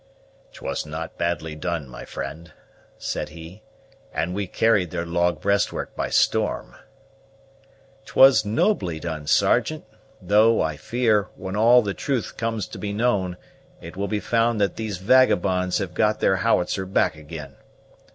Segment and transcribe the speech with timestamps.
[0.53, 2.53] "'Twas not badly done, my friend,"
[2.97, 3.61] said he;
[4.11, 6.73] "and we carried their log breastwork by storm."
[8.05, 9.85] "'Twas nobly done, Sergeant;
[10.19, 13.37] though, I fear, when all the truth comes to be known,
[13.79, 17.55] it will be found that these vagabonds have got their howitzer back ag'in.